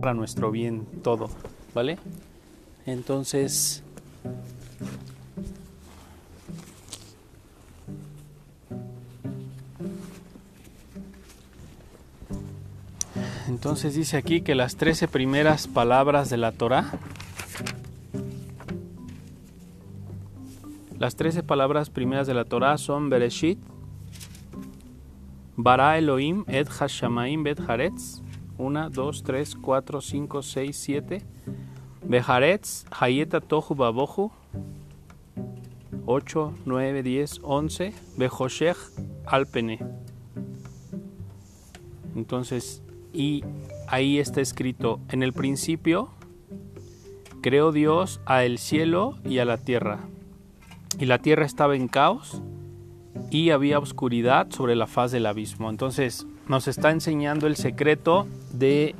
[0.00, 1.28] para nuestro bien todo,
[1.74, 1.98] ¿vale?
[2.86, 3.84] Entonces,
[13.48, 16.90] entonces dice aquí que las trece primeras palabras de la Torah,
[20.98, 23.58] las trece palabras primeras de la Torah son Bereshit,
[25.56, 28.22] Bara Elohim et Hashamaim bet Haretz,
[28.60, 31.22] 1, 2, 3, 4, 5, 6, 7.
[32.04, 34.30] Beharetz, Hayeta Tohu Babohu.
[36.04, 37.94] 8, 9, 10, 11.
[38.18, 38.76] Behoshech
[39.26, 39.78] Alpene.
[42.14, 42.82] Entonces,
[43.14, 43.44] y
[43.88, 46.10] ahí está escrito, en el principio
[47.40, 50.00] creó Dios a el cielo y a la tierra.
[50.98, 52.42] Y la tierra estaba en caos
[53.30, 55.70] y había oscuridad sobre la faz del abismo.
[55.70, 58.94] Entonces, nos está enseñando el secreto de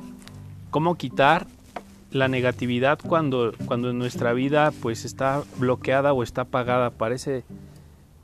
[0.69, 1.47] cómo quitar
[2.11, 7.43] la negatividad cuando, cuando nuestra vida pues está bloqueada o está apagada, parece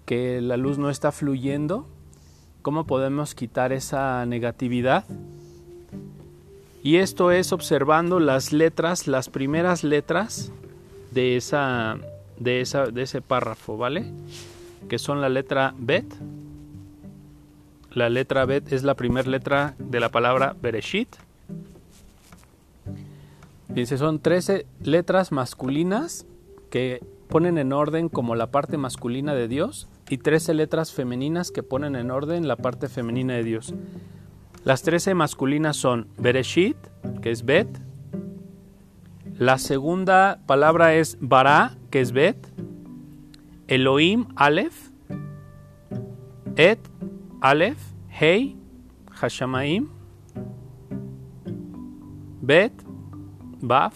[0.06, 1.88] que la luz no está fluyendo.
[2.62, 5.06] ¿Cómo podemos quitar esa negatividad?
[6.84, 10.52] Y esto es observando las letras, las primeras letras
[11.12, 11.98] de esa
[12.40, 14.06] de esa de ese párrafo, ¿vale?
[14.88, 16.06] Que son la letra bet,
[17.98, 21.10] la letra Bet es la primera letra de la palabra Bereshit.
[23.70, 26.28] Dice, son 13 letras masculinas
[26.70, 31.64] que ponen en orden como la parte masculina de Dios y 13 letras femeninas que
[31.64, 33.74] ponen en orden la parte femenina de Dios.
[34.64, 36.78] Las 13 masculinas son Bereshit,
[37.24, 37.68] que es Bet.
[39.40, 42.38] La segunda palabra es Bara, que es Bet.
[43.68, 44.92] Elohim, Aleph.
[46.58, 46.80] Et,
[47.42, 47.78] Aleph,
[48.10, 48.58] Hey,
[49.12, 49.90] Hashamaim,
[52.42, 52.74] Bet,
[53.62, 53.94] Baf.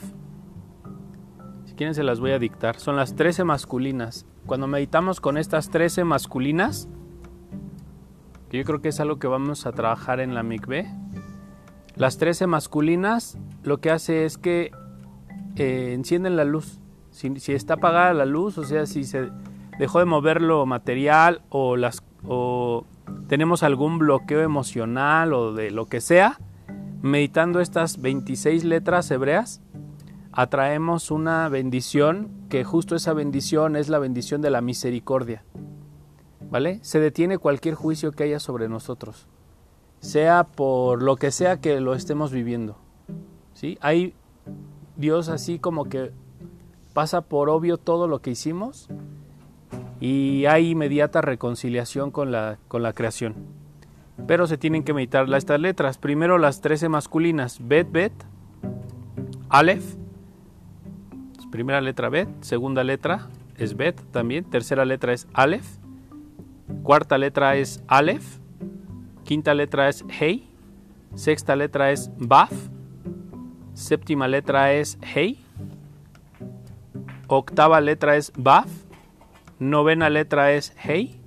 [1.66, 2.80] Si quieren se las voy a dictar.
[2.80, 4.28] Son las 13 masculinas.
[4.46, 6.88] Cuando meditamos con estas 13 masculinas,
[8.50, 10.86] que yo creo que es algo que vamos a trabajar en la mikve,
[11.96, 14.72] las 13 masculinas lo que hace es que
[15.56, 16.80] eh, encienden la luz.
[17.10, 19.32] Si, si, está apagada la luz, o sea, si se
[19.80, 22.86] dejó de mover lo material o las o
[23.28, 26.40] tenemos algún bloqueo emocional o de lo que sea,
[27.02, 29.62] meditando estas 26 letras hebreas,
[30.32, 35.44] atraemos una bendición que justo esa bendición es la bendición de la misericordia.
[36.50, 36.80] ¿Vale?
[36.82, 39.28] Se detiene cualquier juicio que haya sobre nosotros,
[40.00, 42.78] sea por lo que sea que lo estemos viviendo.
[43.54, 43.78] ¿Sí?
[43.82, 44.14] Hay
[44.98, 46.12] Dios así como que
[46.94, 48.90] pasa por obvio todo lo que hicimos
[50.02, 53.36] y hay inmediata reconciliación con la, con la creación.
[54.28, 55.98] Pero se tienen que meditar estas letras.
[55.98, 58.14] Primero las 13 masculinas, Bet, Bet,
[59.48, 59.96] Aleph,
[61.52, 65.68] primera letra Bet, segunda letra es Bet también, tercera letra es Aleph,
[66.82, 68.40] cuarta letra es Aleph,
[69.26, 70.50] quinta letra es Hey,
[71.14, 72.52] sexta letra es Baf,
[73.74, 75.44] séptima letra es Hey,
[77.28, 78.70] octava letra es Baf,
[79.62, 81.22] Novena letra es Hey.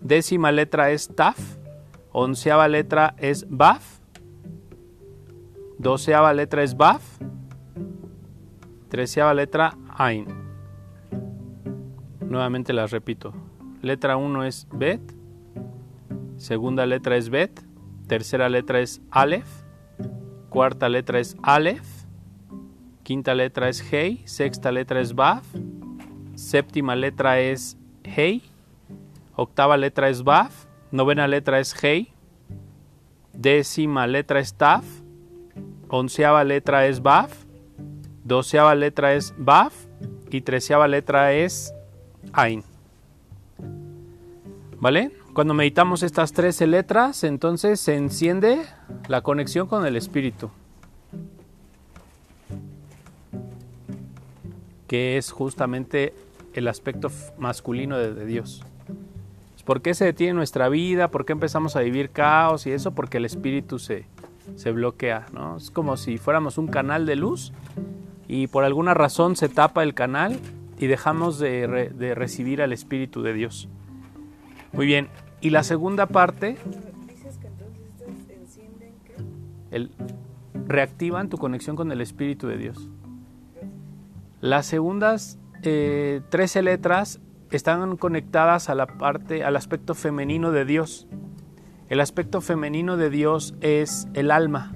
[0.00, 1.36] Décima letra es Taf.
[2.12, 3.98] Onceava letra es Baf.
[5.78, 7.02] Doceava letra es Baf.
[8.88, 10.26] Treceava letra Ain.
[12.20, 13.34] Nuevamente las repito.
[13.82, 15.02] Letra 1 es Bet.
[16.36, 17.64] Segunda letra es Bet.
[18.06, 19.64] Tercera letra es Aleph.
[20.50, 22.06] Cuarta letra es Aleph.
[23.02, 24.22] Quinta letra es Hey.
[24.24, 25.44] Sexta letra es Baf
[26.54, 28.40] séptima letra es Hey,
[29.34, 32.12] octava letra es Baf, novena letra es Hey,
[33.32, 34.84] décima letra es Taf,
[35.88, 37.44] onceava letra es Baf,
[38.22, 39.74] doceava letra es Baf
[40.30, 41.74] y treceava letra es
[42.32, 42.62] Ain.
[44.78, 45.10] ¿Vale?
[45.32, 48.62] Cuando meditamos estas 13 letras, entonces se enciende
[49.08, 50.52] la conexión con el Espíritu.
[54.86, 56.14] que es justamente
[56.54, 58.64] el aspecto masculino de, Dios.
[59.64, 61.08] ¿Por qué se detiene nuestra vida?
[61.08, 62.94] ¿Por qué empezamos a vivir caos y eso?
[62.94, 64.06] Porque el espíritu se,
[64.56, 65.56] se bloquea, ¿no?
[65.56, 67.52] Es como si fuéramos un canal de luz
[68.28, 70.38] y por alguna razón se tapa el canal
[70.78, 73.68] y dejamos de, de recibir al espíritu de Dios.
[74.72, 75.08] Muy bien,
[75.40, 76.56] y la segunda parte...
[78.26, 78.94] Que encienden
[79.70, 79.90] El,
[80.66, 82.88] reactivan tu conexión con el espíritu de Dios.
[84.40, 87.20] Las segundas eh, 13 letras
[87.50, 91.06] están conectadas a la parte, al aspecto femenino de Dios.
[91.88, 94.72] El aspecto femenino de Dios es el alma.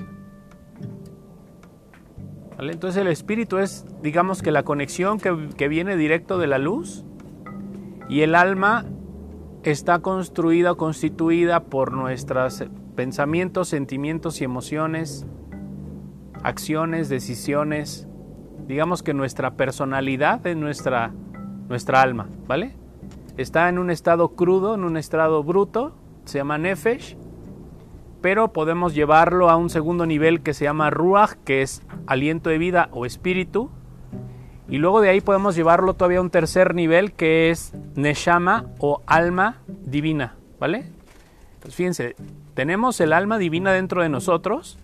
[2.59, 7.05] Entonces el espíritu es, digamos que la conexión que, que viene directo de la luz
[8.09, 8.85] y el alma
[9.63, 12.65] está construida o constituida por nuestros
[12.97, 15.25] pensamientos, sentimientos y emociones,
[16.43, 18.08] acciones, decisiones.
[18.69, 21.11] Digamos que nuestra personalidad es nuestra,
[21.69, 22.77] nuestra alma, ¿vale?
[23.39, 25.95] Está en un estado crudo, en un estado bruto,
[26.27, 27.17] se llama nefesh,
[28.21, 32.59] pero podemos llevarlo a un segundo nivel que se llama ruach, que es aliento de
[32.59, 33.71] vida o espíritu,
[34.69, 39.01] y luego de ahí podemos llevarlo todavía a un tercer nivel que es Neshama o
[39.07, 40.93] alma divina, ¿vale?
[41.61, 42.17] Pues fíjense,
[42.53, 44.79] tenemos el alma divina dentro de nosotros,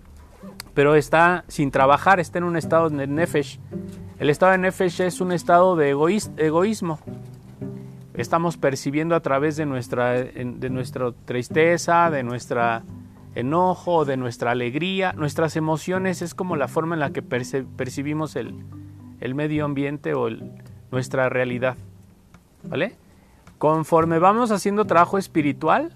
[0.75, 3.61] pero está sin trabajar, está en un estado de Nefesh.
[4.19, 6.99] El estado de Nefesh es un estado de egoísmo.
[8.15, 12.85] Estamos percibiendo a través de nuestra, de nuestra tristeza, de nuestra
[13.35, 15.12] enojo, de nuestra alegría.
[15.12, 18.65] Nuestras emociones es como la forma en la que percibimos el,
[19.21, 20.29] el medio ambiente o
[20.91, 21.76] nuestra realidad.
[22.65, 22.97] ¿Vale?
[23.59, 25.93] Conforme vamos haciendo trabajo espiritual,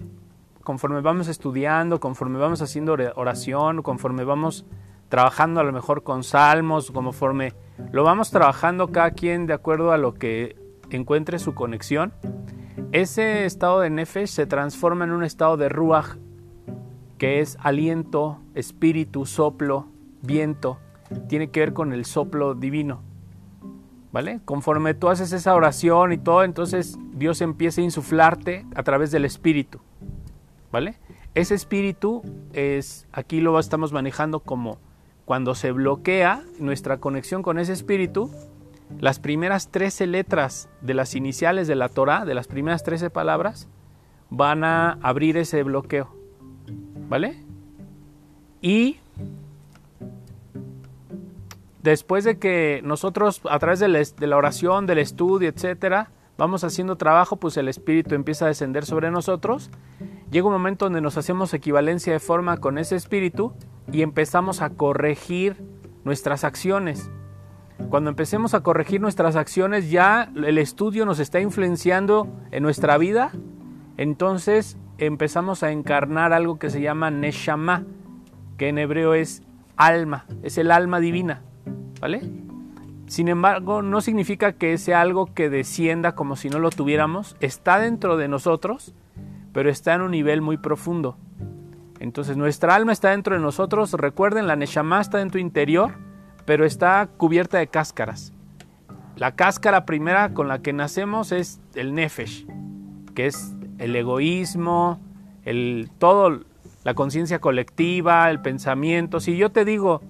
[0.69, 4.67] conforme vamos estudiando, conforme vamos haciendo oración, conforme vamos
[5.07, 7.55] trabajando a lo mejor con salmos, conforme
[7.91, 10.55] lo vamos trabajando cada quien de acuerdo a lo que
[10.91, 12.13] encuentre su conexión,
[12.91, 16.17] ese estado de nefesh se transforma en un estado de ruach,
[17.17, 19.87] que es aliento, espíritu, soplo,
[20.21, 20.77] viento,
[21.27, 23.01] tiene que ver con el soplo divino.
[24.11, 24.39] ¿vale?
[24.45, 29.25] Conforme tú haces esa oración y todo, entonces Dios empieza a insuflarte a través del
[29.25, 29.79] espíritu,
[30.71, 30.95] ¿vale?
[31.35, 32.23] Ese espíritu
[32.53, 34.79] es, aquí lo estamos manejando como
[35.25, 38.31] cuando se bloquea nuestra conexión con ese espíritu,
[38.99, 43.67] las primeras 13 letras de las iniciales de la Torah, de las primeras 13 palabras,
[44.31, 46.09] van a abrir ese bloqueo,
[47.07, 47.43] ¿vale?
[48.61, 48.97] Y
[51.83, 57.35] después de que nosotros a través de la, oración, del estudio, etcétera, vamos haciendo trabajo,
[57.35, 59.69] pues el Espíritu empieza a descender sobre nosotros.
[60.31, 63.53] Llega un momento donde nos hacemos equivalencia de forma con ese Espíritu
[63.91, 65.61] y empezamos a corregir
[66.05, 67.11] nuestras acciones.
[67.89, 73.31] Cuando empecemos a corregir nuestras acciones, ya el estudio nos está influenciando en nuestra vida,
[73.97, 77.83] entonces empezamos a encarnar algo que se llama Neshama,
[78.57, 79.43] que en hebreo es
[79.75, 81.41] alma, es el alma divina.
[81.99, 82.21] ¿vale?
[83.09, 87.35] Sin embargo, no significa que sea algo que descienda como si no lo tuviéramos.
[87.39, 88.93] Está dentro de nosotros,
[89.51, 91.17] pero está en un nivel muy profundo.
[91.99, 93.93] Entonces, nuestra alma está dentro de nosotros.
[93.93, 95.95] Recuerden, la Neshama está en tu interior,
[96.45, 98.31] pero está cubierta de cáscaras.
[99.15, 102.45] La cáscara primera con la que nacemos es el Nefesh,
[103.15, 104.99] que es el egoísmo,
[105.45, 106.41] el todo,
[106.83, 109.19] la conciencia colectiva, el pensamiento.
[109.19, 110.03] Si yo te digo,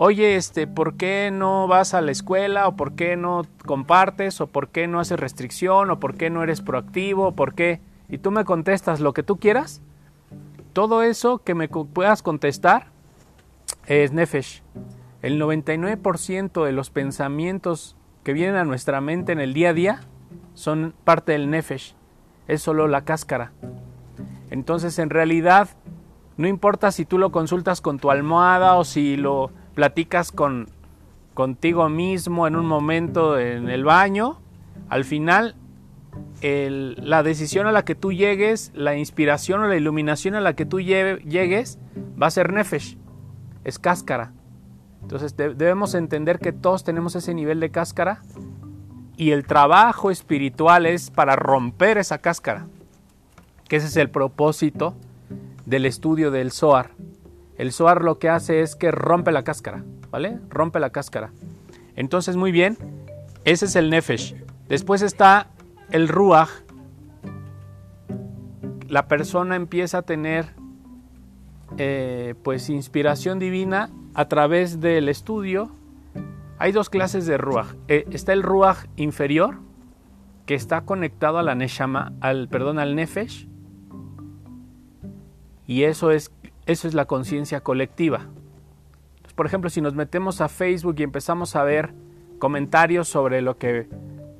[0.00, 2.68] oye, este, ¿por qué no vas a la escuela?
[2.68, 4.40] ¿O por qué no compartes?
[4.40, 5.90] ¿O por qué no haces restricción?
[5.90, 7.26] ¿O por qué no eres proactivo?
[7.26, 7.80] ¿O por qué?
[8.08, 9.82] Y tú me contestas lo que tú quieras.
[10.72, 12.86] Todo eso que me puedas contestar
[13.86, 14.62] es Nefesh.
[15.20, 20.00] El 99% de los pensamientos que vienen a nuestra mente en el día a día
[20.54, 21.96] son parte del Nefesh.
[22.46, 23.50] Es solo la cáscara.
[24.50, 25.70] Entonces, en realidad,
[26.36, 30.66] no importa si tú lo consultas con tu almohada o si lo platicas con,
[31.34, 34.40] contigo mismo en un momento en el baño,
[34.88, 35.54] al final
[36.42, 40.66] la decisión a la que tú llegues, la inspiración o la iluminación a la que
[40.66, 41.78] tú llegues
[42.20, 42.98] va a ser nefesh,
[43.62, 44.32] es cáscara.
[45.02, 48.22] Entonces debemos entender que todos tenemos ese nivel de cáscara
[49.16, 52.66] y el trabajo espiritual es para romper esa cáscara,
[53.68, 54.96] que ese es el propósito
[55.66, 56.90] del estudio del Zohar.
[57.58, 60.38] El Zohar lo que hace es que rompe la cáscara, ¿vale?
[60.48, 61.32] Rompe la cáscara.
[61.96, 62.78] Entonces, muy bien,
[63.44, 64.36] ese es el Nefesh.
[64.68, 65.48] Después está
[65.90, 66.48] el Ruach.
[68.86, 70.54] La persona empieza a tener
[71.76, 75.70] eh, pues inspiración divina a través del estudio.
[76.58, 77.74] Hay dos clases de Ruach.
[77.88, 79.58] Eh, está el Ruach inferior,
[80.46, 81.56] que está conectado a la
[82.20, 83.48] al, perdón, al Nefesh.
[85.66, 86.32] Y eso es
[86.68, 88.26] eso es la conciencia colectiva.
[89.34, 91.94] por ejemplo, si nos metemos a Facebook y empezamos a ver
[92.38, 93.88] comentarios sobre lo que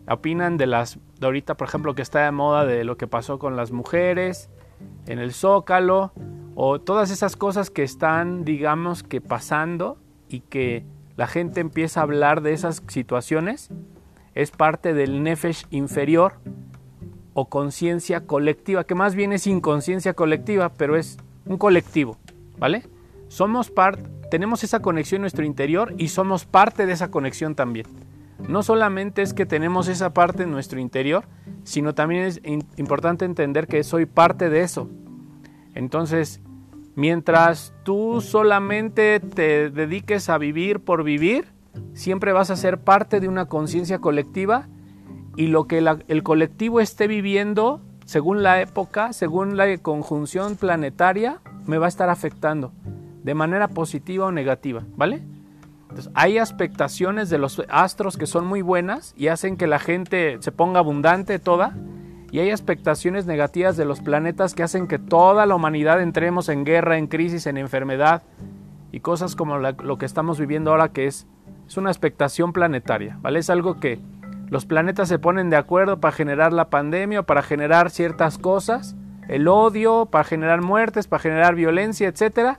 [0.08, 3.38] opinan de las, de ahorita, por ejemplo, que está de moda de lo que pasó
[3.38, 4.50] con las mujeres
[5.06, 6.12] en el Zócalo,
[6.54, 10.84] o todas esas cosas que están, digamos, que pasando y que
[11.16, 13.70] la gente empieza a hablar de esas situaciones,
[14.34, 16.34] es parte del nefesh inferior
[17.32, 21.18] o conciencia colectiva, que más bien es inconsciencia colectiva, pero es
[21.48, 22.16] un colectivo,
[22.58, 22.84] ¿vale?
[23.28, 27.86] somos parte, tenemos esa conexión en nuestro interior y somos parte de esa conexión también.
[28.48, 31.24] No solamente es que tenemos esa parte en nuestro interior,
[31.64, 32.40] sino también es
[32.76, 34.88] importante entender que soy parte de eso.
[35.74, 36.40] Entonces,
[36.94, 41.46] mientras tú solamente te dediques a vivir por vivir,
[41.94, 44.68] siempre vas a ser parte de una conciencia colectiva
[45.36, 45.78] y lo que
[46.08, 52.08] el colectivo esté viviendo, según la época, según la conjunción planetaria, me va a estar
[52.08, 52.72] afectando
[53.22, 55.20] de manera positiva o negativa, ¿vale?
[56.14, 60.52] Hay expectaciones de los astros que son muy buenas y hacen que la gente se
[60.52, 61.76] ponga abundante toda,
[62.32, 66.64] y hay expectaciones negativas de los planetas que hacen que toda la humanidad entremos en
[66.64, 68.22] guerra, en crisis, en enfermedad
[68.90, 71.26] y cosas como lo que estamos viviendo ahora que es,
[71.66, 73.40] es una expectación planetaria, ¿vale?
[73.40, 74.00] Es algo que
[74.48, 78.96] los planetas se ponen de acuerdo para generar la pandemia, para generar ciertas cosas,
[79.28, 82.58] el odio, para generar muertes, para generar violencia, etcétera,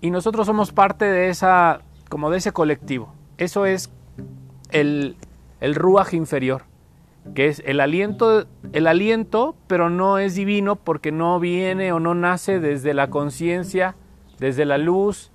[0.00, 3.12] y nosotros somos parte de esa como de ese colectivo.
[3.38, 3.90] Eso es
[4.70, 5.16] el,
[5.60, 6.62] el ruaj inferior,
[7.34, 12.14] que es el aliento, el aliento, pero no es divino porque no viene o no
[12.14, 13.94] nace desde la conciencia,
[14.38, 15.30] desde la luz,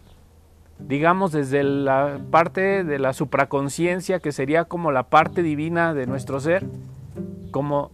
[0.79, 6.39] digamos desde la parte de la supraconciencia, que sería como la parte divina de nuestro
[6.39, 6.65] ser,
[7.51, 7.91] como,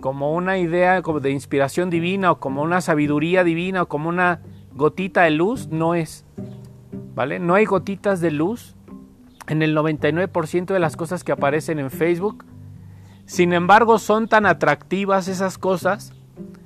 [0.00, 4.40] como una idea como de inspiración divina o como una sabiduría divina o como una
[4.74, 6.24] gotita de luz, no es.
[7.40, 8.76] No hay gotitas de luz
[9.48, 12.44] en el 99% de las cosas que aparecen en Facebook.
[13.26, 16.12] Sin embargo, son tan atractivas esas cosas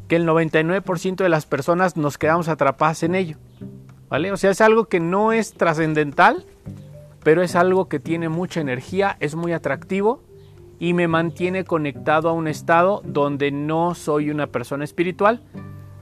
[0.08, 3.38] que el 99% de las personas nos quedamos atrapadas en ello.
[4.12, 6.44] O sea, es algo que no es trascendental,
[7.24, 10.22] pero es algo que tiene mucha energía, es muy atractivo
[10.78, 15.42] y me mantiene conectado a un estado donde no soy una persona espiritual,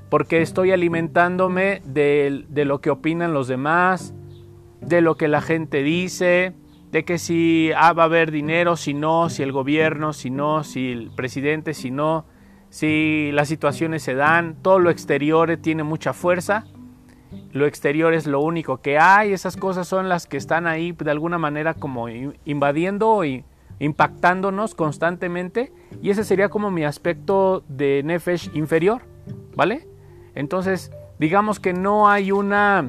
[0.08, 4.12] porque estoy alimentándome de, de lo que opinan los demás,
[4.80, 6.54] de lo que la gente dice,
[6.90, 10.64] de que si ah, va a haber dinero, si no, si el gobierno, si no,
[10.64, 12.24] si el presidente, si no,
[12.70, 16.64] si las situaciones se dan, todo lo exterior tiene mucha fuerza,
[17.52, 21.10] lo exterior es lo único que hay, esas cosas son las que están ahí de
[21.10, 22.08] alguna manera como
[22.44, 23.44] invadiendo y
[23.78, 25.72] impactándonos constantemente
[26.02, 29.02] y ese sería como mi aspecto de Nefesh inferior,
[29.56, 29.88] ¿vale?
[30.34, 32.88] Entonces, digamos que no hay una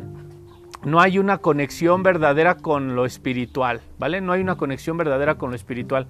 [0.84, 4.20] no hay una conexión verdadera con lo espiritual, ¿vale?
[4.20, 6.08] No hay una conexión verdadera con lo espiritual.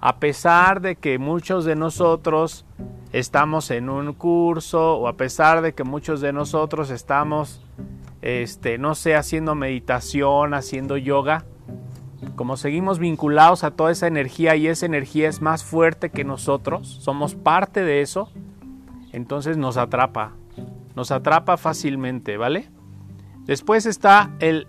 [0.00, 2.64] A pesar de que muchos de nosotros
[3.12, 7.60] estamos en un curso o a pesar de que muchos de nosotros estamos,
[8.22, 11.44] este, no sé, haciendo meditación, haciendo yoga,
[12.36, 16.86] como seguimos vinculados a toda esa energía y esa energía es más fuerte que nosotros,
[16.86, 18.30] somos parte de eso,
[19.12, 20.32] entonces nos atrapa,
[20.94, 22.68] nos atrapa fácilmente, ¿vale?
[23.46, 24.68] Después está el,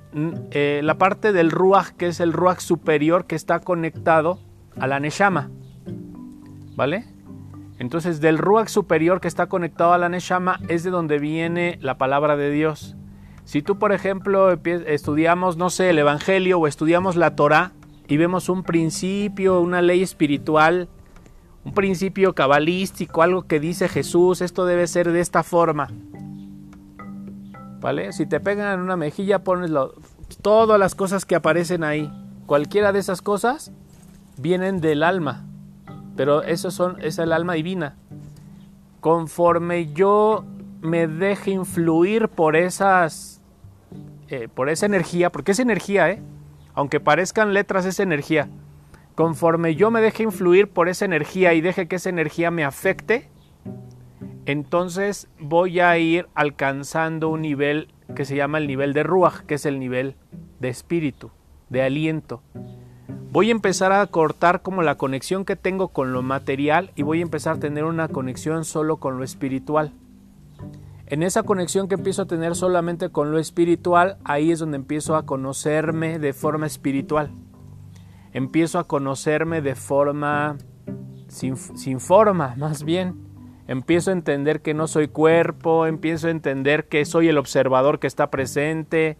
[0.51, 4.39] eh, la parte del Ruach, que es el Ruach superior que está conectado
[4.79, 5.51] a la Neshama.
[6.75, 7.05] ¿Vale?
[7.81, 11.97] Entonces, del Ruach superior que está conectado a la Neshama es de donde viene la
[11.97, 12.95] palabra de Dios.
[13.43, 17.71] Si tú, por ejemplo, estudiamos, no sé, el Evangelio o estudiamos la Torah
[18.07, 20.89] y vemos un principio, una ley espiritual,
[21.65, 25.87] un principio cabalístico, algo que dice Jesús, esto debe ser de esta forma.
[27.79, 28.13] ¿Vale?
[28.13, 29.71] Si te pegan en una mejilla, pones
[30.43, 32.13] todas las cosas que aparecen ahí.
[32.45, 33.71] Cualquiera de esas cosas
[34.37, 35.47] vienen del alma.
[36.21, 37.95] Pero eso son, es el alma divina.
[38.99, 40.45] Conforme yo
[40.79, 43.41] me deje influir por esas.
[44.27, 46.21] Eh, por esa energía, porque es energía, ¿eh?
[46.75, 48.49] Aunque parezcan letras, es energía.
[49.15, 53.27] Conforme yo me deje influir por esa energía y deje que esa energía me afecte,
[54.45, 59.55] entonces voy a ir alcanzando un nivel que se llama el nivel de Ruach, que
[59.55, 60.13] es el nivel
[60.59, 61.31] de espíritu,
[61.69, 62.43] de aliento.
[63.31, 67.19] Voy a empezar a cortar como la conexión que tengo con lo material y voy
[67.19, 69.93] a empezar a tener una conexión solo con lo espiritual.
[71.05, 75.15] En esa conexión que empiezo a tener solamente con lo espiritual, ahí es donde empiezo
[75.15, 77.31] a conocerme de forma espiritual.
[78.33, 80.57] Empiezo a conocerme de forma
[81.27, 83.29] sin, forma, más bien
[83.67, 88.07] empiezo a entender que no soy cuerpo, empiezo a entender que soy el observador que
[88.07, 89.17] está presente,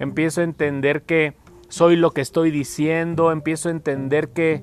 [0.00, 1.34] empiezo a entender que
[1.72, 4.62] soy lo que estoy diciendo, empiezo a entender que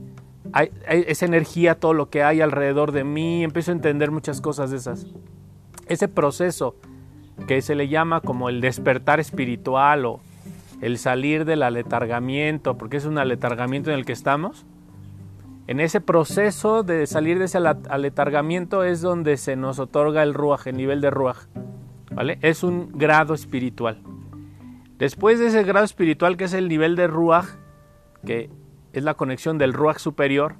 [0.54, 4.70] hay, esa energía, todo lo que hay alrededor de mí, empiezo a entender muchas cosas
[4.70, 5.08] de esas.
[5.88, 6.76] Ese proceso
[7.48, 10.20] que se le llama como el despertar espiritual o
[10.82, 14.68] el salir del aletargamiento, porque es un aletargamiento en el que estamos,
[15.66, 20.68] en ese proceso de salir de ese aletargamiento es donde se nos otorga el ruaj,
[20.68, 21.48] el nivel de ruaj.
[22.12, 22.38] ¿vale?
[22.44, 24.00] Es un grado espiritual.
[25.00, 27.46] Después de ese grado espiritual que es el nivel de Ruach,
[28.26, 28.50] que
[28.92, 30.56] es la conexión del Ruach superior,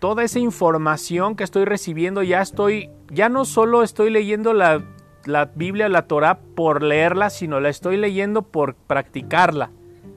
[0.00, 4.82] toda esa información que estoy recibiendo ya estoy, ya no solo estoy leyendo la,
[5.26, 9.70] la Biblia, la Torah por leerla, sino la estoy leyendo por practicarla.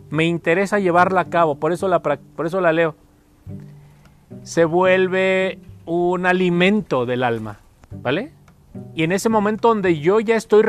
[0.09, 2.95] Me interesa llevarla a cabo, por eso la, por eso la leo.
[4.41, 7.59] Se vuelve un alimento del alma,
[7.91, 8.31] ¿vale?
[8.93, 10.63] Y en ese momento donde yo ya estoy,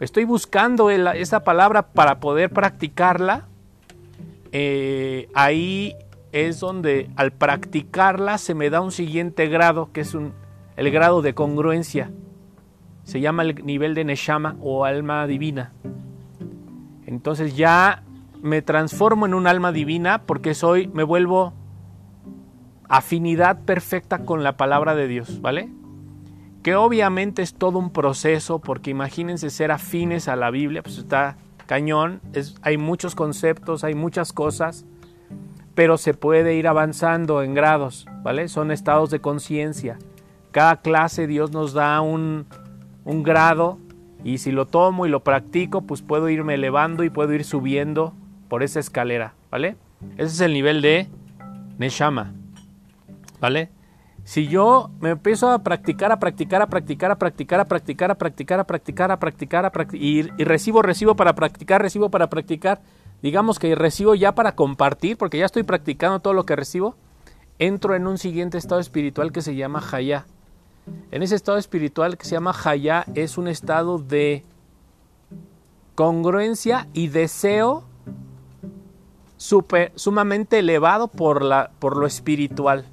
[0.00, 3.46] estoy buscando esa palabra para poder practicarla,
[4.52, 5.94] eh, ahí
[6.32, 10.32] es donde al practicarla se me da un siguiente grado, que es un,
[10.76, 12.10] el grado de congruencia.
[13.04, 15.72] Se llama el nivel de Neshama o alma divina.
[17.06, 18.02] Entonces ya
[18.42, 21.52] me transformo en un alma divina porque soy, me vuelvo
[22.88, 25.70] afinidad perfecta con la palabra de Dios, ¿vale?
[26.66, 31.36] Que obviamente es todo un proceso, porque imagínense ser afines a la Biblia, pues está
[31.66, 34.84] cañón, es, hay muchos conceptos, hay muchas cosas,
[35.76, 38.48] pero se puede ir avanzando en grados, ¿vale?
[38.48, 39.96] Son estados de conciencia.
[40.50, 42.46] Cada clase Dios nos da un,
[43.04, 43.78] un grado
[44.24, 48.12] y si lo tomo y lo practico, pues puedo irme elevando y puedo ir subiendo
[48.48, 49.76] por esa escalera, ¿vale?
[50.16, 51.06] Ese es el nivel de
[51.78, 52.32] Neshama.
[53.40, 53.70] ¿vale?
[54.26, 58.16] Si yo me empiezo a practicar, a practicar, a practicar, a practicar, a practicar, a
[58.16, 62.80] practicar, a practicar, a practicar, a practicar, y, recibo, recibo para practicar, recibo para practicar,
[63.22, 66.96] digamos que recibo ya para compartir, porque ya estoy practicando todo lo que recibo,
[67.60, 70.26] entro en un siguiente estado espiritual que se llama Hayá.
[71.12, 74.42] En ese estado espiritual que se llama Hayá es un estado de
[75.94, 77.84] congruencia y deseo
[79.36, 82.86] sumamente elevado por lo espiritual.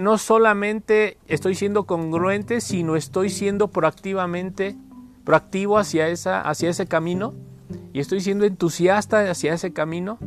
[0.00, 4.76] No solamente estoy siendo congruente, sino estoy siendo proactivamente
[5.24, 7.32] proactivo hacia, hacia ese camino
[7.92, 10.18] y estoy siendo entusiasta hacia ese camino.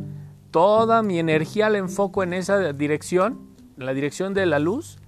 [0.50, 3.38] Toda mi energía la enfoco en esa dirección,
[3.78, 4.98] en la dirección de la luz,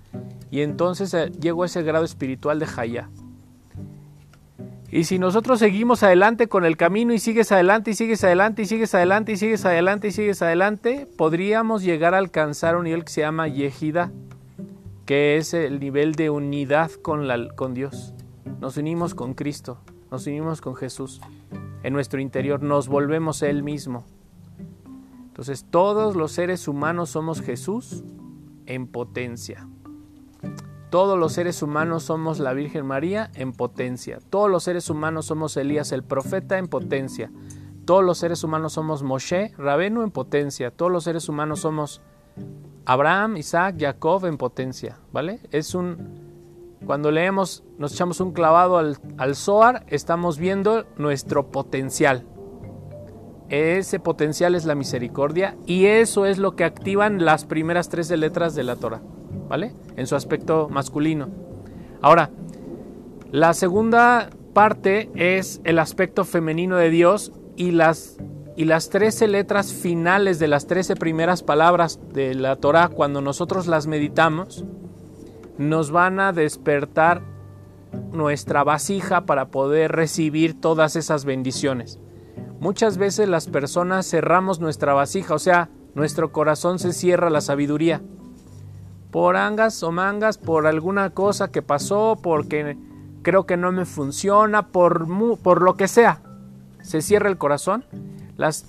[0.51, 3.09] y entonces eh, llego a ese grado espiritual de Jaya.
[4.91, 8.67] Y si nosotros seguimos adelante con el camino y sigues adelante y sigues adelante y
[8.67, 13.13] sigues adelante y sigues adelante y sigues adelante, podríamos llegar a alcanzar un nivel que
[13.13, 14.13] se llama Yehida,
[15.07, 18.13] que es el nivel de unidad con, la, con Dios.
[18.61, 19.79] Nos unimos con Cristo,
[20.11, 21.21] nos unimos con Jesús.
[21.85, 24.05] En nuestro interior nos volvemos Él mismo.
[25.29, 28.03] Entonces todos los seres humanos somos Jesús
[28.67, 29.69] en potencia.
[30.91, 34.19] Todos los seres humanos somos la Virgen María en potencia.
[34.31, 37.31] Todos los seres humanos somos Elías el profeta en potencia.
[37.85, 40.71] Todos los seres humanos somos Moshe, Rabenu en potencia.
[40.71, 42.01] Todos los seres humanos somos
[42.87, 44.99] Abraham, Isaac, Jacob en potencia.
[45.13, 45.41] ¿Vale?
[45.51, 46.25] Es un.
[46.87, 52.25] Cuando leemos, nos echamos un clavado al, al Zohar, estamos viendo nuestro potencial.
[53.49, 58.55] Ese potencial es la misericordia y eso es lo que activan las primeras 13 letras
[58.55, 59.01] de la Torah.
[59.49, 59.73] ¿vale?
[59.97, 61.29] En su aspecto masculino.
[62.03, 62.31] Ahora,
[63.31, 68.17] la segunda parte es el aspecto femenino de Dios y las,
[68.57, 73.67] y las 13 letras finales de las 13 primeras palabras de la Torah, cuando nosotros
[73.67, 74.65] las meditamos,
[75.59, 77.23] nos van a despertar
[78.13, 81.99] nuestra vasija para poder recibir todas esas bendiciones.
[82.59, 88.01] Muchas veces las personas cerramos nuestra vasija, o sea, nuestro corazón se cierra la sabiduría
[89.11, 92.77] por angas o mangas, por alguna cosa que pasó, porque
[93.23, 95.07] creo que no me funciona, por,
[95.39, 96.21] por lo que sea.
[96.83, 97.87] Se cierra el corazón.
[98.37, 98.67] Las,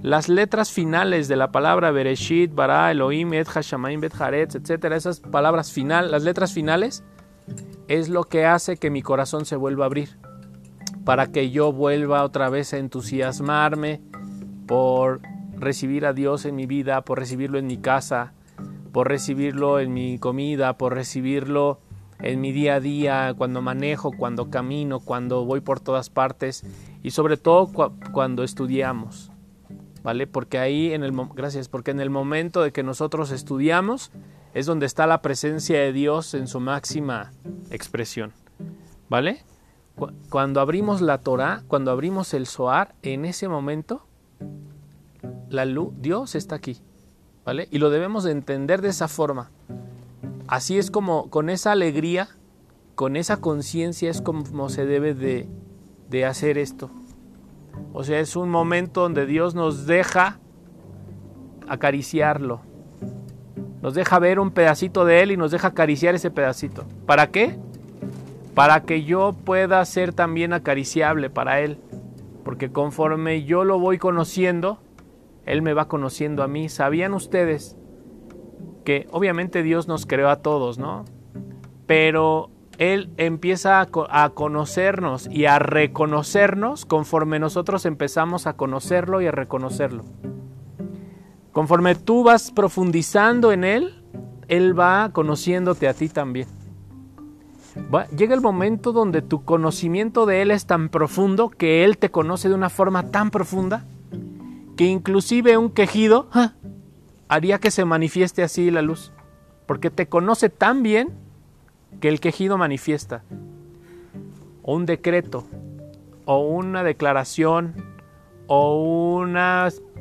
[0.00, 5.20] las letras finales de la palabra Bereshit, Bara, Elohim, Et Hashamaim, Bet Haaretz, etcétera, esas
[5.20, 7.04] palabras finales, las letras finales,
[7.88, 10.18] es lo que hace que mi corazón se vuelva a abrir.
[11.04, 14.00] Para que yo vuelva otra vez a entusiasmarme
[14.66, 15.20] por
[15.56, 18.32] recibir a Dios en mi vida, por recibirlo en mi casa,
[18.92, 21.80] por recibirlo en mi comida, por recibirlo
[22.20, 26.64] en mi día a día, cuando manejo, cuando camino, cuando voy por todas partes
[27.02, 27.70] y sobre todo
[28.12, 29.30] cuando estudiamos.
[30.02, 30.26] ¿Vale?
[30.26, 34.10] Porque ahí en el gracias, porque en el momento de que nosotros estudiamos
[34.52, 37.32] es donde está la presencia de Dios en su máxima
[37.70, 38.32] expresión.
[39.08, 39.44] ¿Vale?
[40.28, 44.04] Cuando abrimos la Torah, cuando abrimos el Zohar, en ese momento
[45.48, 46.78] la luz, Dios está aquí.
[47.70, 49.50] Y lo debemos de entender de esa forma.
[50.48, 52.28] Así es como con esa alegría,
[52.94, 55.48] con esa conciencia es como se debe de,
[56.12, 56.90] de hacer esto.
[57.92, 60.38] O sea, es un momento donde Dios nos deja
[61.66, 62.60] acariciarlo.
[63.80, 66.84] Nos deja ver un pedacito de Él y nos deja acariciar ese pedacito.
[67.06, 67.58] ¿Para qué?
[68.54, 71.78] Para que yo pueda ser también acariciable para Él.
[72.44, 74.78] porque conforme yo lo voy conociendo,
[75.46, 76.68] Él me va conociendo a mí.
[76.68, 77.76] ¿Sabían ustedes
[78.84, 81.04] que obviamente Dios nos creó a todos, ¿no?
[81.86, 82.50] Pero
[82.82, 90.02] Él empieza a, conocernos y a reconocernos conforme nosotros empezamos a conocerlo y a reconocerlo.
[91.52, 94.02] Conforme tú vas profundizando en Él,
[94.48, 96.48] Él va conociéndote a ti también.
[98.16, 102.48] llega el momento donde tu conocimiento de Él es tan profundo que Él te conoce
[102.48, 103.84] de una forma tan profunda
[104.76, 106.54] que inclusive un quejido ¡ah!
[107.28, 109.12] haría que se manifieste así la luz.
[109.66, 111.22] Porque te conoce tan bien
[112.00, 113.22] que el quejido manifiesta.
[114.62, 115.44] O un decreto,
[116.24, 117.74] o una declaración,
[118.46, 118.82] o
[119.16, 119.36] un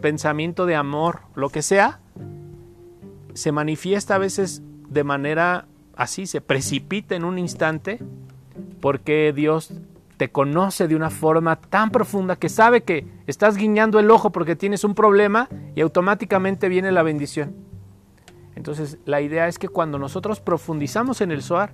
[0.01, 1.99] pensamiento de amor, lo que sea,
[3.34, 7.99] se manifiesta a veces de manera así, se precipita en un instante,
[8.82, 9.71] porque Dios
[10.17, 14.56] te conoce de una forma tan profunda que sabe que estás guiñando el ojo porque
[14.56, 17.56] tienes un problema y automáticamente viene la bendición.
[18.56, 21.74] Entonces la idea es que cuando nosotros profundizamos en el Zohar,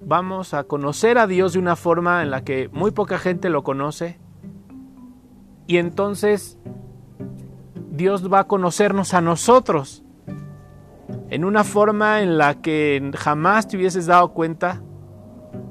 [0.00, 3.62] vamos a conocer a Dios de una forma en la que muy poca gente lo
[3.62, 4.18] conoce
[5.66, 6.58] y entonces
[7.90, 10.02] Dios va a conocernos a nosotros
[11.28, 14.80] en una forma en la que jamás te hubieses dado cuenta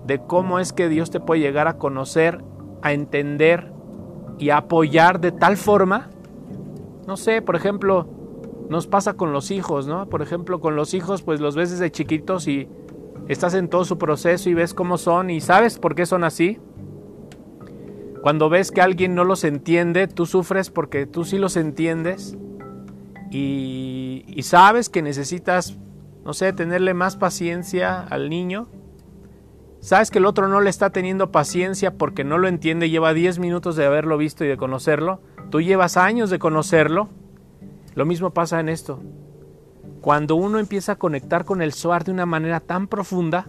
[0.05, 2.43] de cómo es que Dios te puede llegar a conocer,
[2.83, 3.71] a entender
[4.37, 6.09] y a apoyar de tal forma.
[7.07, 8.07] No sé, por ejemplo,
[8.69, 10.07] nos pasa con los hijos, ¿no?
[10.09, 12.67] Por ejemplo, con los hijos, pues los ves desde chiquitos y
[13.27, 16.59] estás en todo su proceso y ves cómo son y sabes por qué son así.
[18.21, 22.37] Cuando ves que alguien no los entiende, tú sufres porque tú sí los entiendes
[23.31, 25.77] y, sabes que necesitas,
[26.23, 28.67] no sé, tenerle más paciencia al niño
[29.79, 33.39] Sabes que el otro no le está teniendo paciencia porque no lo entiende, lleva 10
[33.39, 35.21] minutos de haberlo visto y de conocerlo.
[35.49, 37.09] Tú llevas años de conocerlo.
[37.97, 39.01] Lo mismo pasa en esto.
[40.01, 43.47] Cuando uno empieza a conectar con el Zohar de una manera tan profunda,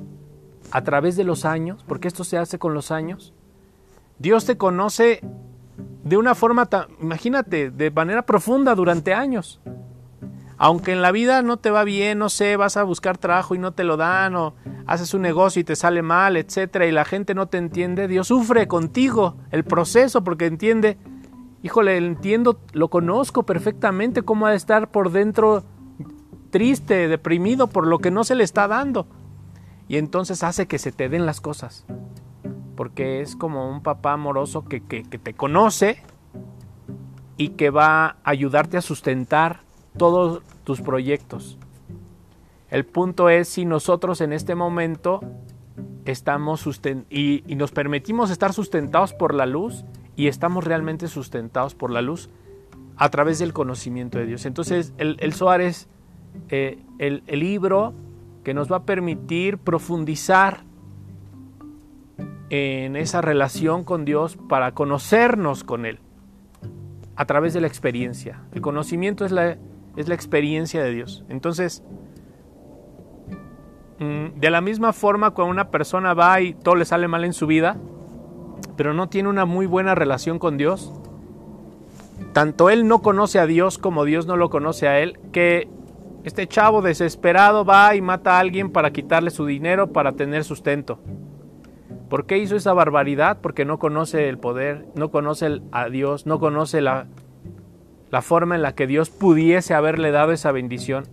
[0.71, 3.35] a través de los años, porque esto se hace con los años,
[4.19, 5.21] Dios te conoce
[6.03, 9.61] de una forma, tan, imagínate, de manera profunda durante años.
[10.57, 13.59] Aunque en la vida no te va bien, no sé, vas a buscar trabajo y
[13.59, 14.55] no te lo dan, o
[14.87, 18.29] haces un negocio y te sale mal, etcétera, y la gente no te entiende, Dios
[18.29, 20.97] sufre contigo el proceso porque entiende,
[21.62, 25.64] híjole, entiendo, lo conozco perfectamente cómo ha de estar por dentro
[26.51, 29.07] triste, deprimido por lo que no se le está dando.
[29.88, 31.85] Y entonces hace que se te den las cosas.
[32.77, 36.03] Porque es como un papá amoroso que, que te conoce
[37.37, 39.61] y que va a ayudarte a sustentar
[39.97, 41.59] todos tus proyectos.
[42.71, 45.21] El punto es si nosotros en este momento
[46.05, 46.66] estamos
[47.11, 49.85] y, y, nos permitimos estar sustentados por la luz
[50.18, 52.28] y estamos realmente sustentados por la luz
[52.96, 54.46] a través del conocimiento de Dios.
[54.46, 55.88] Entonces el, el Zohar es
[56.48, 57.94] eh, el, el libro
[58.42, 60.64] que nos va a permitir profundizar
[62.50, 66.00] en esa relación con Dios para conocernos con Él
[67.14, 68.42] a través de la experiencia.
[68.52, 69.57] El conocimiento es la,
[69.94, 71.24] es la experiencia de Dios.
[71.28, 71.85] Entonces,
[74.00, 77.35] mm, de la misma forma cuando una persona va y todo le sale mal en
[77.35, 77.76] su vida,
[78.79, 80.95] pero no tiene una muy buena relación con Dios,
[82.33, 85.69] tanto él no conoce a Dios como Dios no lo conoce a él, que
[86.25, 90.99] este chavo desesperado va y mata a alguien para quitarle su dinero para tener sustento.
[92.09, 93.38] ¿Por qué hizo esa barbaridad?
[93.43, 97.09] Porque no conoce el poder, no conoce a Dios, no conoce la
[98.11, 101.05] la forma en la que Dios pudiese haberle dado esa bendición.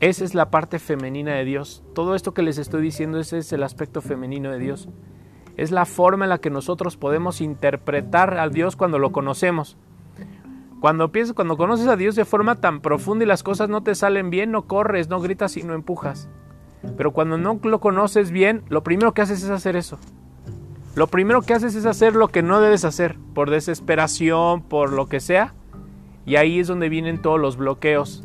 [0.00, 1.82] Esa es la parte femenina de Dios.
[1.94, 4.88] Todo esto que les estoy diciendo, ese es el aspecto femenino de Dios.
[5.56, 9.76] Es la forma en la que nosotros podemos interpretar a Dios cuando lo conocemos.
[10.80, 13.94] Cuando piensas, cuando conoces a Dios de forma tan profunda y las cosas no te
[13.94, 16.28] salen bien, no corres, no gritas y no empujas.
[16.96, 19.98] Pero cuando no lo conoces bien, lo primero que haces es hacer eso.
[20.94, 25.08] Lo primero que haces es hacer lo que no debes hacer, por desesperación, por lo
[25.08, 25.52] que sea,
[26.24, 28.24] y ahí es donde vienen todos los bloqueos,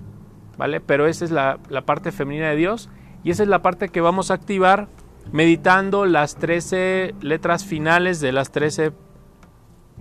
[0.58, 0.80] ¿vale?
[0.80, 2.90] Pero esa es la, parte femenina de Dios
[3.24, 4.88] y esa es la parte que vamos a activar
[5.32, 8.92] meditando las 13 letras finales de las 13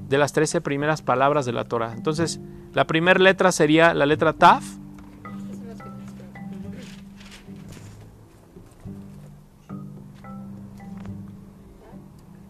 [0.09, 1.93] de las 13 primeras palabras de la Torah.
[1.93, 2.41] Entonces,
[2.73, 4.65] la primera letra sería la letra Taf.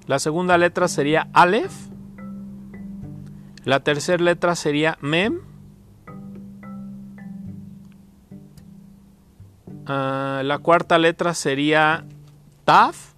[0.06, 1.72] La segunda letra sería Aleph.
[3.64, 5.40] La tercera letra sería Mem.
[9.86, 12.04] Ah, la cuarta letra sería
[12.70, 13.14] Taf.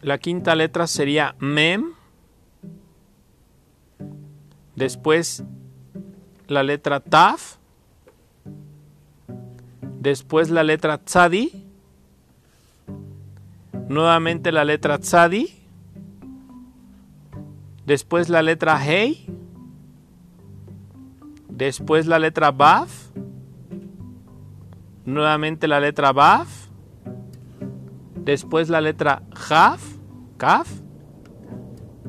[0.00, 1.92] La quinta letra sería Mem.
[4.74, 5.44] Después
[6.46, 7.58] la letra Taf.
[10.00, 11.66] Después la letra Tzadi.
[13.90, 15.54] Nuevamente la letra Tzadi.
[17.84, 19.26] Después la letra Hei.
[21.50, 23.07] Después la letra Baf.
[25.08, 26.68] Nuevamente la letra Baf.
[28.14, 29.80] Después la letra Jaf.
[30.36, 30.68] Kaf.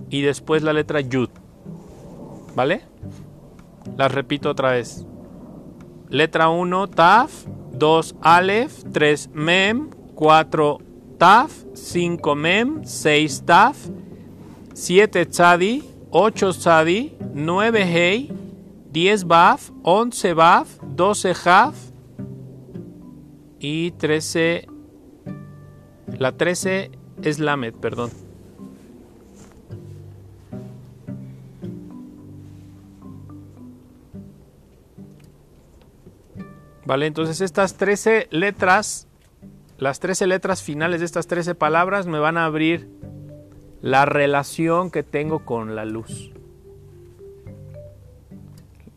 [0.09, 1.29] Y después la letra Yud.
[2.55, 2.81] ¿Vale?
[3.95, 5.05] Las repito otra vez.
[6.09, 7.31] Letra 1, Taf.
[7.71, 8.83] 2, Alef.
[8.91, 9.91] 3, Mem.
[10.15, 10.79] 4,
[11.17, 11.53] Taf.
[11.73, 12.83] 5, Mem.
[12.83, 13.77] 6, Taf.
[14.73, 15.83] 7, Tzadi.
[16.11, 17.17] 8, Tzadi.
[17.33, 18.29] 9, Hei.
[18.91, 19.71] 10, Baf.
[19.83, 20.67] 11, Baf.
[20.83, 21.88] 12, Jaf.
[23.59, 24.67] Y 13.
[26.17, 26.91] La 13
[27.21, 28.09] es Lamed, perdón.
[36.89, 39.07] Vale, entonces estas 13 letras,
[39.77, 42.89] las 13 letras finales de estas 13 palabras me van a abrir
[43.81, 46.31] la relación que tengo con la luz.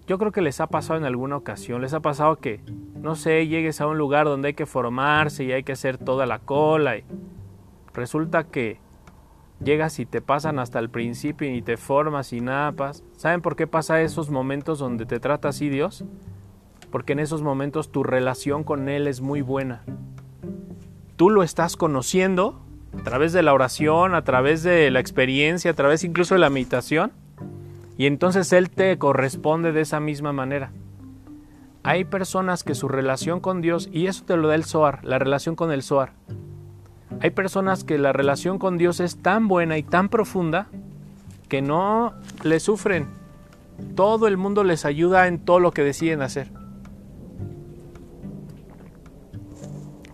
[0.07, 2.61] Yo creo que les ha pasado en alguna ocasión, les ha pasado que,
[3.03, 6.25] no sé, llegues a un lugar donde hay que formarse y hay que hacer toda
[6.25, 7.05] la cola y
[7.93, 8.79] resulta que
[9.63, 13.67] llegas y te pasan hasta el principio y te formas y nada ¿Saben por qué
[13.67, 16.05] pasa esos momentos donde te trata así Dios?
[16.93, 19.83] porque en esos momentos tu relación con Él es muy buena.
[21.17, 22.61] Tú lo estás conociendo
[22.97, 26.51] a través de la oración, a través de la experiencia, a través incluso de la
[26.51, 27.13] meditación,
[27.97, 30.71] y entonces Él te corresponde de esa misma manera.
[31.85, 35.19] Hay personas que su relación con Dios, y eso te lo da el Zohar, la
[35.19, 36.13] relación con el Zohar,
[37.23, 40.67] hay personas que la relación con Dios es tan buena y tan profunda
[41.49, 43.07] que no le sufren.
[43.95, 46.49] Todo el mundo les ayuda en todo lo que deciden hacer.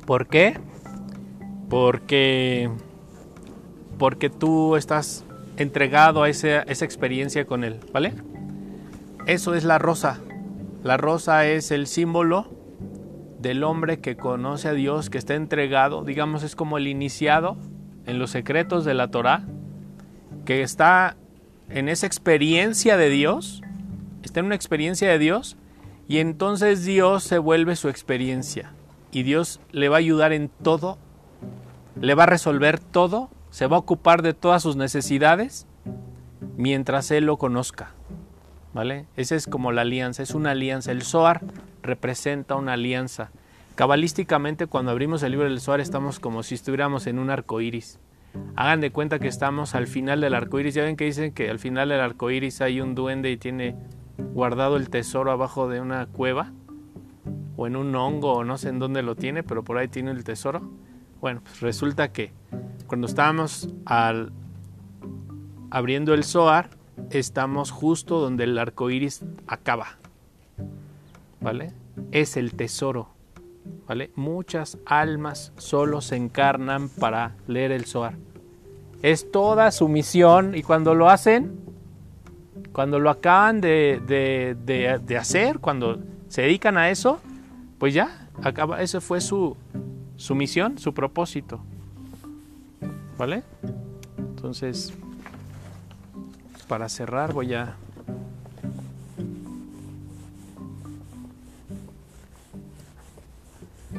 [0.04, 0.58] ¿Por qué?
[1.70, 2.70] Porque,
[3.98, 5.24] porque tú estás
[5.56, 8.12] entregado a esa, esa experiencia con Él, ¿vale?
[9.26, 10.20] Eso es la rosa.
[10.82, 12.46] La rosa es el símbolo
[13.40, 17.56] del hombre que conoce a Dios, que está entregado, digamos, es como el iniciado
[18.06, 19.44] en los secretos de la Torah,
[20.44, 21.16] que está
[21.68, 23.62] en esa experiencia de Dios,
[24.22, 25.56] está en una experiencia de Dios,
[26.08, 28.72] y entonces Dios se vuelve su experiencia
[29.12, 30.96] y Dios le va a ayudar en todo,
[32.00, 35.66] le va a resolver todo, se va a ocupar de todas sus necesidades
[36.56, 37.97] mientras Él lo conozca.
[39.16, 40.92] Esa es como la alianza, es una alianza.
[40.92, 41.42] El Zohar
[41.82, 43.30] representa una alianza.
[43.74, 47.98] Cabalísticamente, cuando abrimos el libro del Zohar, estamos como si estuviéramos en un arco iris.
[48.56, 50.74] Hagan de cuenta que estamos al final del arco iris.
[50.74, 53.76] Ya ven que dicen que al final del arco iris hay un duende y tiene
[54.18, 56.52] guardado el tesoro abajo de una cueva
[57.56, 60.10] o en un hongo o no sé en dónde lo tiene, pero por ahí tiene
[60.10, 60.70] el tesoro.
[61.20, 62.32] Bueno, pues resulta que
[62.86, 64.32] cuando estábamos al,
[65.70, 66.70] abriendo el Zohar,
[67.10, 69.98] estamos justo donde el arco iris acaba.
[71.40, 71.72] ¿Vale?
[72.12, 73.08] Es el tesoro.
[73.86, 74.10] ¿Vale?
[74.14, 78.14] Muchas almas solo se encarnan para leer el Zohar.
[79.02, 81.58] Es toda su misión y cuando lo hacen,
[82.72, 87.20] cuando lo acaban de, de, de hacer, cuando se dedican a eso,
[87.78, 89.56] pues ya, acaba, esa fue su,
[90.16, 91.60] su misión, su propósito.
[93.16, 93.42] ¿Vale?
[94.18, 94.92] Entonces,
[96.68, 97.74] para cerrar voy a...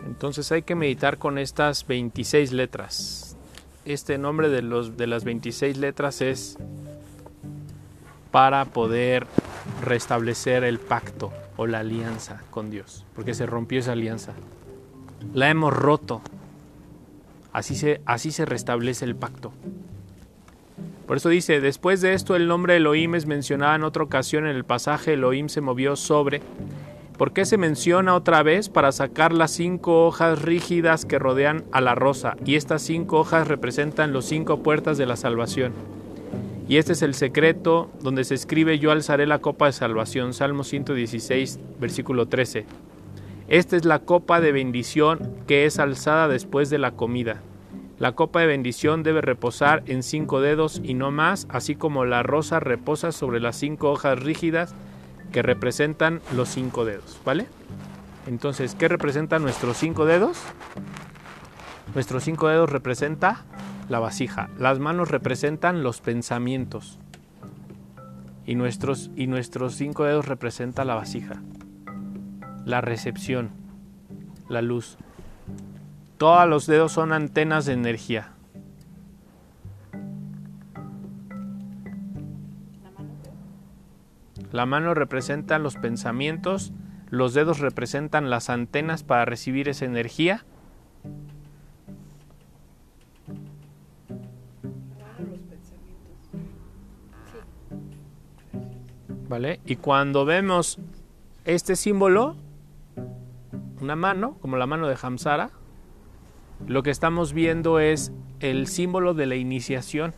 [0.06, 3.36] Entonces hay que meditar con estas 26 letras.
[3.86, 6.58] Este nombre de, los, de las 26 letras es
[8.32, 9.26] para poder
[9.82, 14.34] restablecer el pacto o la alianza con Dios, porque se rompió esa alianza.
[15.34, 16.22] La hemos roto.
[17.52, 19.52] Así se, así se restablece el pacto.
[21.10, 24.56] Por eso dice, después de esto el nombre Elohim es mencionado en otra ocasión en
[24.56, 26.40] el pasaje Elohim se movió sobre.
[27.18, 28.70] ¿Por qué se menciona otra vez?
[28.70, 33.48] Para sacar las cinco hojas rígidas que rodean a la rosa, y estas cinco hojas
[33.48, 35.74] representan los cinco puertas de la salvación.
[36.68, 40.64] Y este es el secreto donde se escribe yo alzaré la copa de salvación, Salmo
[40.64, 42.68] 116, versículo 13.
[43.48, 47.42] Esta es la copa de bendición que es alzada después de la comida.
[48.00, 52.24] La copa de bendición debe reposar en cinco dedos y no más, así como la
[52.24, 54.74] rosa reposa sobre las cinco hojas rígidas
[55.34, 57.46] que representan los cinco dedos, ¿vale?
[58.26, 60.42] Entonces, ¿qué representan nuestros cinco dedos?
[61.94, 63.44] Nuestros cinco dedos representa
[63.90, 64.50] la vasija.
[64.58, 67.00] Las manos representan los pensamientos.
[68.46, 71.42] Y nuestros, y nuestros cinco dedos representan la vasija.
[72.66, 73.50] La recepción,
[74.48, 74.98] la luz.
[76.20, 78.34] Todos los dedos son antenas de energía.
[84.52, 86.74] La mano representa los pensamientos,
[87.10, 90.44] los dedos representan las antenas para recibir esa energía.
[99.30, 99.62] ¿Vale?
[99.64, 100.80] Y cuando vemos
[101.46, 102.36] este símbolo,
[103.80, 105.52] una mano, como la mano de Hamsara,
[106.68, 110.14] lo que estamos viendo es el símbolo de la iniciación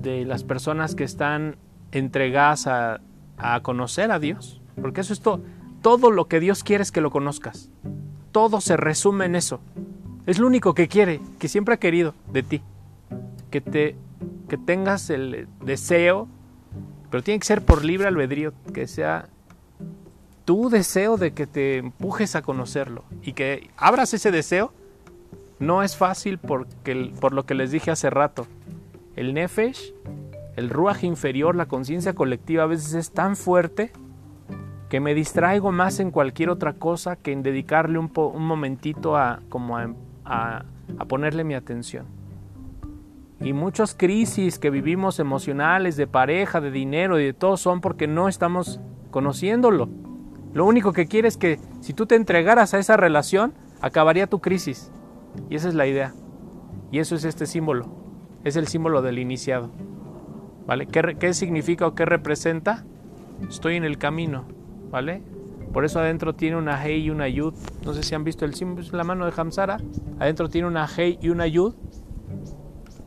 [0.00, 1.56] de las personas que están
[1.92, 3.00] entregadas a,
[3.36, 4.60] a conocer a Dios.
[4.80, 5.42] Porque eso es todo.
[5.82, 7.70] Todo lo que Dios quiere es que lo conozcas.
[8.32, 9.60] Todo se resume en eso.
[10.26, 12.62] Es lo único que quiere, que siempre ha querido de ti.
[13.50, 13.96] Que, te,
[14.48, 16.28] que tengas el deseo,
[17.10, 19.28] pero tiene que ser por libre albedrío, que sea
[20.44, 24.72] tu deseo de que te empujes a conocerlo y que abras ese deseo.
[25.58, 28.46] No es fácil porque, por lo que les dije hace rato.
[29.14, 29.92] El Nefesh
[30.56, 33.92] el ruaj inferior, la conciencia colectiva a veces es tan fuerte
[34.90, 39.40] que me distraigo más en cualquier otra cosa que en dedicarle un, un momentito a,
[39.48, 40.64] como a,
[41.08, 42.04] ponerle mi atención.
[43.40, 48.06] Y muchas crisis que vivimos emocionales, de pareja, de dinero y de todo son porque
[48.06, 49.88] no estamos conociéndolo.
[50.52, 54.40] Lo único que quiere es que si tú te entregaras a esa relación, acabaría tu
[54.40, 54.90] crisis.
[55.48, 56.12] Y esa es la idea.
[56.90, 57.86] Y eso es este símbolo.
[58.44, 59.70] Es el símbolo del iniciado.
[60.66, 60.86] ¿Vale?
[60.86, 62.84] ¿Qué, significa o qué representa?
[63.48, 64.44] Estoy en el camino,
[64.90, 65.22] ¿vale?
[65.72, 67.54] Por eso adentro tiene una Hei y una Yud.
[67.84, 69.78] No sé si han visto el símbolo, la mano de Hamsara.
[70.18, 71.74] Adentro tiene una Hei y una Yud.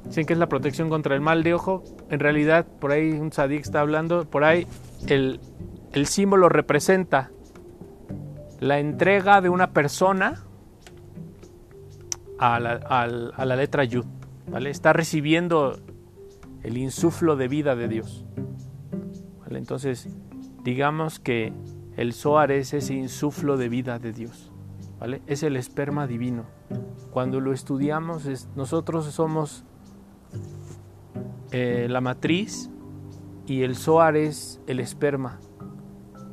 [0.05, 1.83] Dicen que es la protección contra el mal de ojo.
[2.09, 4.25] En realidad, por ahí un sadik está hablando.
[4.25, 4.67] Por ahí
[5.07, 5.39] el,
[6.07, 7.31] símbolo representa
[8.59, 10.43] la entrega de una persona
[12.39, 14.05] a la, letra Yud.
[14.47, 14.69] ¿vale?
[14.69, 15.79] Está recibiendo
[16.63, 18.25] el insuflo de vida de Dios.
[19.49, 20.09] Entonces,
[20.63, 21.53] digamos que
[21.95, 24.51] el Zohar es ese insuflo de vida de Dios.
[24.99, 25.21] ¿vale?
[25.27, 26.45] Es el esperma divino.
[27.11, 29.63] Cuando lo estudiamos, nosotros somos
[31.51, 32.71] eh, la matriz
[33.45, 35.39] y el Zohar es el esperma.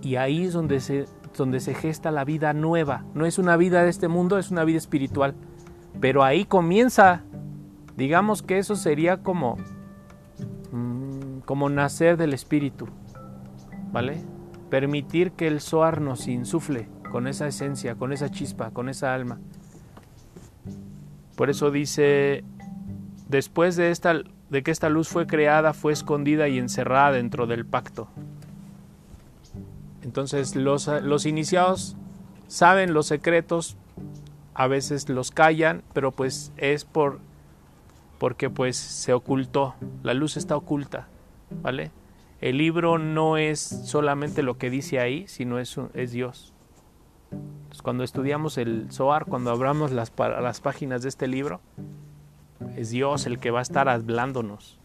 [0.02, 3.04] Y ahí es donde se, donde se gesta la vida nueva.
[3.14, 5.34] No es una vida de este mundo, es una vida espiritual.
[6.00, 7.22] Pero ahí comienza,
[7.96, 9.56] digamos que eso sería como
[11.50, 12.86] como nacer del espíritu,
[13.90, 14.22] ¿vale?
[14.68, 19.40] Permitir que el Zohar nos insufle con esa esencia, con esa chispa, con esa alma.
[21.34, 22.44] Por eso dice,
[23.28, 27.66] después de, esta, de que esta luz fue creada, fue escondida y encerrada dentro del
[27.66, 28.08] pacto.
[30.02, 31.96] Entonces los, los iniciados
[32.48, 33.76] saben los secretos,
[34.54, 37.20] a veces los callan, pero pues es por
[38.18, 41.08] porque pues se ocultó, la luz está oculta.
[41.62, 41.90] ¿vale?
[42.40, 46.52] El libro no es solamente lo que dice ahí, sino es, es Dios.
[47.82, 51.60] cuando estudiamos el Zohar, cuando abramos las, las páginas de este libro,
[52.76, 54.78] es Dios el que va a estar hablándonos.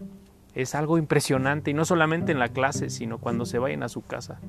[0.54, 4.02] Es algo impresionante y no solamente en la clase, sino cuando se vayan a su
[4.02, 4.40] casa.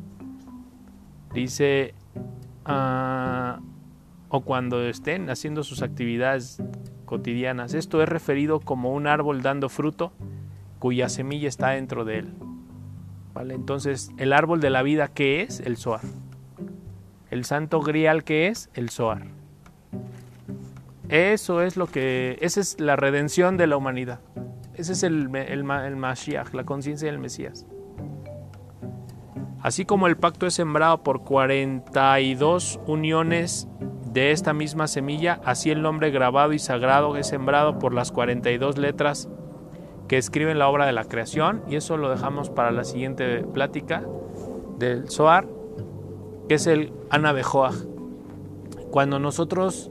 [1.33, 1.95] Dice,
[2.65, 3.61] ah,
[4.29, 6.61] o cuando estén haciendo sus actividades
[7.07, 7.73] cotidianas.
[7.73, 10.13] Esto es referido como un árbol dando fruto
[10.79, 12.35] cuya semilla está dentro de él.
[13.33, 13.55] ¿Vale?
[13.55, 15.61] Entonces, el árbol de la vida, ¿qué es?
[15.61, 16.03] El Zohar.
[17.31, 18.71] El santo grial, ¿qué es?
[18.75, 19.27] El Zohar.
[21.09, 24.21] Eso es lo que, esa es la redención de la humanidad.
[24.75, 27.67] Ese es el, el, el Mashiach, la conciencia del Mesías.
[29.67, 33.67] Así como el pacto es sembrado por 42 uniones
[34.13, 38.79] de esta misma semilla, así el nombre grabado y sagrado es sembrado por las 42
[38.79, 39.29] letras
[40.07, 44.05] que escriben la obra de la creación y eso lo dejamos para la siguiente plática
[44.79, 45.49] del Zohar,
[46.49, 47.75] que es el Anabejoag.
[48.93, 49.91] Cuando nosotros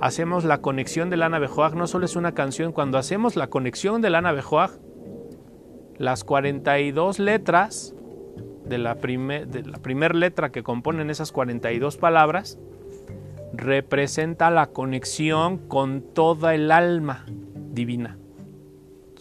[0.00, 4.16] hacemos la conexión del Anabejoag, no solo es una canción, cuando hacemos la conexión del
[4.16, 4.80] Anabejoag,
[5.96, 7.94] las 42 letras
[8.72, 12.58] de la, de la primera letra que componen esas 42 palabras,
[13.52, 17.24] representa la conexión con toda el alma
[17.70, 18.18] divina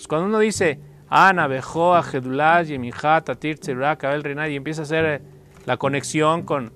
[0.07, 0.79] cuando uno dice
[1.09, 5.21] Ana, Bejoa, Jedulá, Yemijat, Tatir, Tzerak, Abel, Renay, y empieza a hacer eh,
[5.65, 6.71] la conexión con,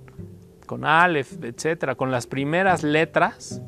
[0.65, 3.61] con Aleph, etcétera, con las primeras letras,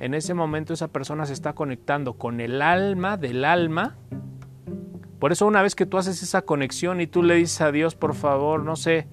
[0.00, 3.96] en ese momento esa persona se está conectando con el alma del alma.
[5.18, 7.94] Por eso una vez que tú haces esa conexión y tú le dices a Dios,
[7.94, 9.08] por favor, no sé,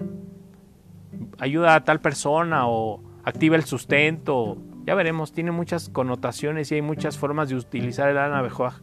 [1.38, 6.82] ayuda a tal persona o activa el sustento, ya veremos, tiene muchas connotaciones y hay
[6.82, 8.80] muchas formas de utilizar el Anabejoaj.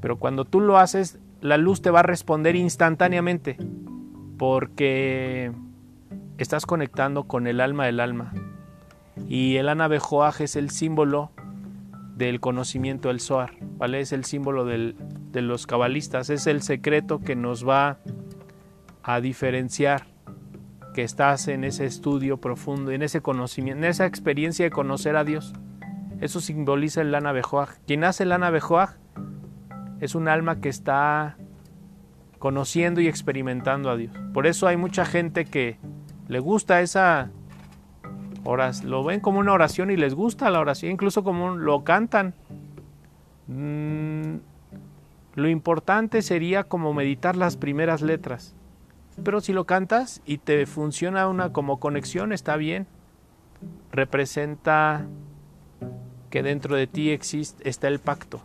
[0.00, 3.56] Pero cuando tú lo haces, la luz te va a responder instantáneamente
[4.38, 5.52] porque
[6.38, 8.32] estás conectando con el alma del alma.
[9.28, 11.32] Y el Anabejoaj es el símbolo
[12.20, 14.00] del conocimiento del Zohar, ¿vale?
[14.00, 14.94] Es el símbolo de
[15.32, 17.98] los cabalistas, es el secreto que nos va
[19.02, 20.06] a diferenciar
[20.92, 25.24] que estás en ese estudio profundo, en ese conocimiento, en esa experiencia de conocer a
[25.24, 25.54] Dios.
[26.20, 27.78] Eso simboliza el Lana Bejoaj.
[27.86, 28.96] Quien hace el Lana Bejoaj
[30.00, 31.38] es un alma que está
[32.38, 34.14] conociendo y experimentando a Dios.
[34.34, 35.78] Por eso hay mucha gente que
[36.28, 37.30] le gusta esa
[38.44, 42.34] oración, lo ven como una oración y les gusta la oración, incluso como lo cantan.
[43.46, 44.36] Mm,
[45.34, 48.54] lo importante sería como meditar las primeras letras.
[49.22, 52.86] Pero si lo cantas y te funciona una como conexión, está bien.
[53.92, 55.06] Representa
[56.30, 58.40] que dentro de ti existe, está el pacto.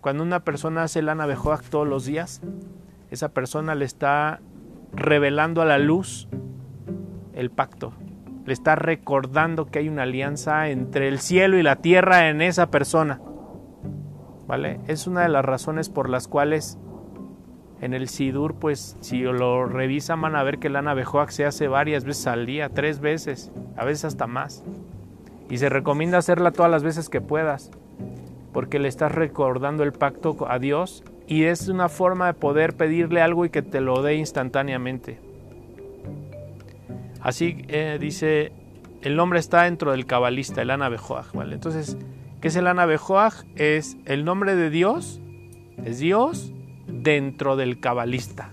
[0.00, 2.40] Cuando una persona hace el Anabejoak todos los días,
[3.10, 4.40] esa persona le está
[4.92, 6.28] revelando a la luz
[7.34, 7.92] el pacto.
[8.46, 12.70] Le está recordando que hay una alianza entre el cielo y la tierra en esa
[12.70, 13.20] persona.
[14.46, 14.80] ¿Vale?
[14.86, 16.78] Es una de las razones por las cuales
[17.80, 21.68] en el Sidur, pues si lo revisan van a ver que el Anabejoac se hace
[21.68, 24.64] varias veces al día, tres veces, a veces hasta más.
[25.50, 27.70] Y se recomienda hacerla todas las veces que puedas,
[28.52, 33.20] porque le estás recordando el pacto a Dios y es una forma de poder pedirle
[33.20, 35.25] algo y que te lo dé instantáneamente.
[37.26, 38.52] Así eh, dice,
[39.02, 41.56] el nombre está dentro del cabalista, el Anabejoag, ¿vale?
[41.56, 41.96] Entonces,
[42.40, 43.44] ¿qué es el Anabejoag?
[43.56, 45.20] Es el nombre de Dios,
[45.84, 46.52] es Dios
[46.86, 48.50] dentro del cabalista.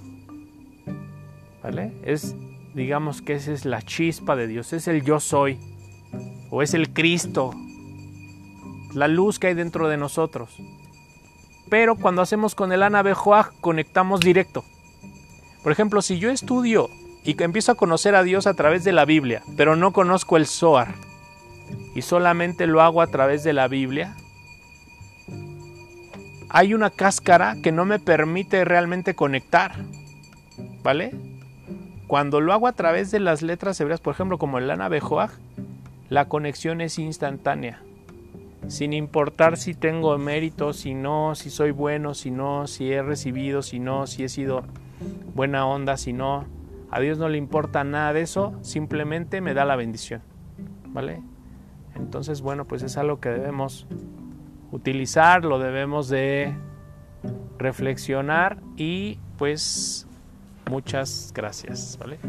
[1.62, 1.94] ¿Vale?
[2.04, 2.36] Es,
[2.74, 5.60] digamos que esa es la chispa de Dios, es el yo soy,
[6.50, 7.54] o es el Cristo,
[8.96, 10.58] la luz que hay dentro de nosotros.
[11.70, 14.66] Pero cuando hacemos con el Anabejoag, conectamos directo.
[15.62, 16.90] Por ejemplo, si yo estudio
[17.24, 20.46] y empiezo a conocer a Dios a través de la Biblia, pero no conozco el
[20.46, 20.96] Zohar,
[21.96, 24.16] y solamente lo hago a través de la Biblia,
[26.50, 29.76] hay una cáscara que no me permite realmente conectar.
[30.84, 31.12] ¿Vale?
[32.06, 35.32] Cuando lo hago a través de las letras hebreas, por ejemplo, como el Lana Bejoag,
[36.10, 37.82] la conexión es instantánea.
[38.68, 43.64] Sin importar si tengo mérito, si no, si soy bueno, si no, si he recibido,
[43.64, 44.64] si no, si he sido
[45.34, 46.46] buena onda, si no.
[46.94, 50.22] A Dios no le importa nada de eso, simplemente me da la bendición.
[50.90, 51.24] ¿Vale?
[51.96, 53.88] Entonces, bueno, pues es algo que debemos
[54.72, 56.54] utilizar, lo debemos de
[57.58, 60.06] reflexionar y pues
[60.70, 62.20] muchas gracias, ¿vale?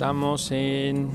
[0.00, 1.10] Estamos en...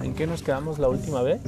[0.00, 1.42] ¿En qué nos quedamos la última vez?